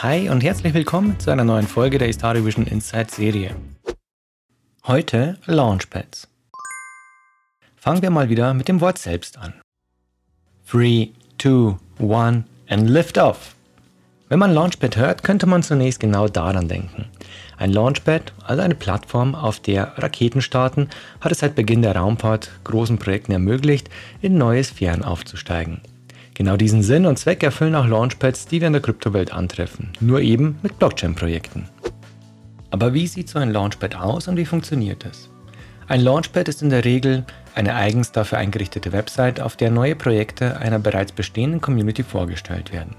[0.00, 3.56] Hi und herzlich willkommen zu einer neuen Folge der Istari Vision Insight Serie.
[4.86, 6.28] Heute Launchpads.
[7.74, 9.54] Fangen wir mal wieder mit dem Wort selbst an.
[10.70, 11.08] 3,
[11.38, 13.56] 2, 1 and lift off.
[14.28, 17.06] Wenn man Launchpad hört, könnte man zunächst genau daran denken.
[17.56, 20.90] Ein Launchpad, also eine Plattform, auf der Raketen starten,
[21.20, 23.90] hat es seit Beginn der Raumfahrt großen Projekten ermöglicht,
[24.22, 25.80] in neue Sphären aufzusteigen.
[26.38, 30.20] Genau diesen Sinn und Zweck erfüllen auch Launchpads, die wir in der Kryptowelt antreffen, nur
[30.20, 31.68] eben mit Blockchain-Projekten.
[32.70, 35.30] Aber wie sieht so ein Launchpad aus und wie funktioniert es?
[35.88, 37.24] Ein Launchpad ist in der Regel
[37.56, 42.94] eine eigens dafür eingerichtete Website, auf der neue Projekte einer bereits bestehenden Community vorgestellt werden.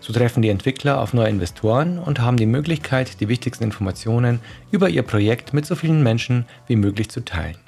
[0.00, 4.88] So treffen die Entwickler auf neue Investoren und haben die Möglichkeit, die wichtigsten Informationen über
[4.88, 7.58] ihr Projekt mit so vielen Menschen wie möglich zu teilen.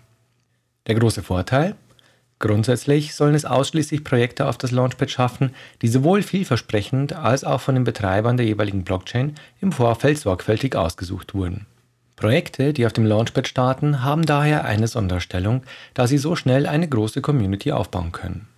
[0.87, 1.75] Der große Vorteil?
[2.39, 7.75] Grundsätzlich sollen es ausschließlich Projekte auf das Launchpad schaffen, die sowohl vielversprechend als auch von
[7.75, 11.67] den Betreibern der jeweiligen Blockchain im Vorfeld sorgfältig ausgesucht wurden.
[12.17, 15.63] Projekte, die auf dem Launchpad starten, haben daher eine Sonderstellung,
[15.95, 18.49] da sie so schnell eine große Community aufbauen können.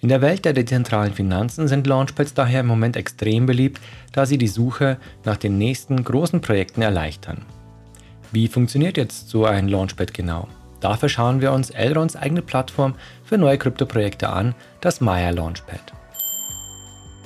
[0.00, 3.80] In der Welt der dezentralen Finanzen sind Launchpads daher im Moment extrem beliebt,
[4.12, 7.42] da sie die Suche nach den nächsten großen Projekten erleichtern.
[8.30, 10.48] Wie funktioniert jetzt so ein Launchpad genau?
[10.80, 15.92] Dafür schauen wir uns Elrons eigene Plattform für neue Kryptoprojekte an, das Maya Launchpad.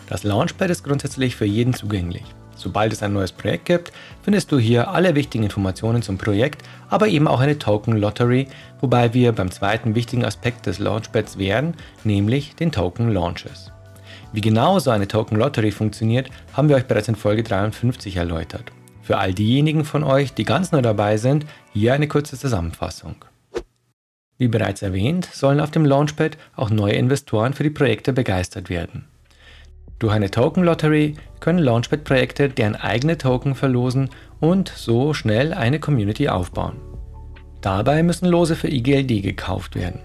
[0.09, 2.25] Das Launchpad ist grundsätzlich für jeden zugänglich.
[2.57, 3.93] Sobald es ein neues Projekt gibt,
[4.23, 8.49] findest du hier alle wichtigen Informationen zum Projekt, aber eben auch eine Token Lottery,
[8.81, 13.73] wobei wir beim zweiten wichtigen Aspekt des Launchpads wären, nämlich den Token Launches.
[14.33, 18.73] Wie genau so eine Token Lottery funktioniert, haben wir euch bereits in Folge 53 erläutert.
[19.01, 23.17] Für all diejenigen von euch, die ganz neu dabei sind, hier eine kurze Zusammenfassung.
[24.41, 29.05] Wie bereits erwähnt, sollen auf dem Launchpad auch neue Investoren für die Projekte begeistert werden.
[29.99, 34.09] Durch eine Token Lottery können Launchpad-Projekte deren eigene Token verlosen
[34.41, 36.81] und so schnell eine Community aufbauen.
[37.61, 40.01] Dabei müssen Lose für IGLD gekauft werden.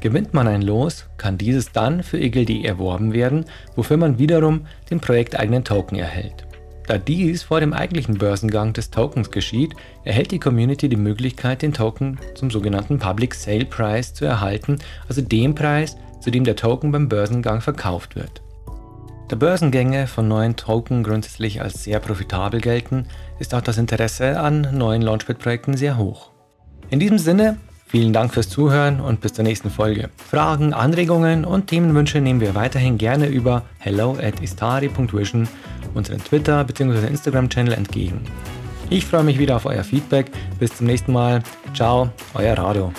[0.00, 3.44] Gewinnt man ein Los, kann dieses dann für IGLD erworben werden,
[3.76, 6.46] wofür man wiederum den projekteigenen Token erhält.
[6.86, 9.74] Da dies vor dem eigentlichen Börsengang des Tokens geschieht,
[10.04, 14.78] erhält die Community die Möglichkeit, den Token zum sogenannten Public Sale Price zu erhalten,
[15.08, 18.42] also dem Preis, zu dem der Token beim Börsengang verkauft wird.
[19.28, 23.06] Da Börsengänge von neuen Token grundsätzlich als sehr profitabel gelten,
[23.38, 26.30] ist auch das Interesse an neuen Launchpad-Projekten sehr hoch.
[26.90, 27.56] In diesem Sinne,
[27.86, 30.10] vielen Dank fürs Zuhören und bis zur nächsten Folge.
[30.16, 35.48] Fragen, Anregungen und Themenwünsche nehmen wir weiterhin gerne über hello at istari.vision
[35.94, 37.06] unseren Twitter- bzw.
[37.06, 38.20] Instagram-Channel entgegen.
[38.90, 40.30] Ich freue mich wieder auf euer Feedback.
[40.58, 41.42] Bis zum nächsten Mal.
[41.74, 42.92] Ciao, euer Rado.